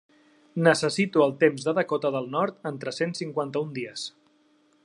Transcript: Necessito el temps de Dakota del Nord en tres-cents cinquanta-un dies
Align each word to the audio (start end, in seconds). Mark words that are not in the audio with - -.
Necessito 0.67 1.21
el 1.25 1.35
temps 1.43 1.67
de 1.69 1.75
Dakota 1.81 2.13
del 2.17 2.33
Nord 2.39 2.59
en 2.71 2.83
tres-cents 2.85 3.25
cinquanta-un 3.25 3.73
dies 3.81 4.09